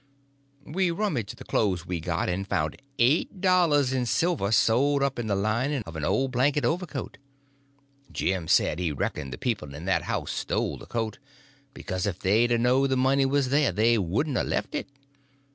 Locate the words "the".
1.37-1.43, 5.27-5.35, 9.31-9.37, 10.79-10.87, 12.89-12.97